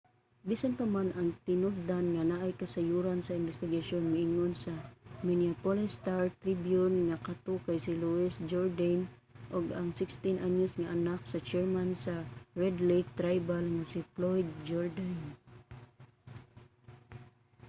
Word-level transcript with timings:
bisan 0.49 0.73
pa 0.79 0.85
man 0.95 1.09
ang 1.13 1.29
tinubdan 1.47 2.05
nga 2.15 2.23
naay 2.31 2.51
kasayuran 2.61 3.19
sa 3.23 3.37
imbestigasyon 3.41 4.03
miingon 4.13 4.53
sa 4.63 4.73
minneapolis 5.25 5.91
star-tribune 5.99 6.95
nga 7.07 7.17
kato 7.27 7.55
kay 7.65 7.77
si 7.85 7.93
louis 8.03 8.33
jourdaine 8.51 9.03
ang 9.79 9.89
16 9.99 10.47
anyos 10.47 10.73
nga 10.79 10.91
anak 10.97 11.21
sa 11.31 11.43
chairman 11.49 11.89
sa 12.05 12.15
red 12.61 12.77
lake 12.89 13.09
tribal 13.19 13.63
nga 13.75 13.85
si 13.91 13.99
floyd 14.13 14.47
jourdain 14.67 15.17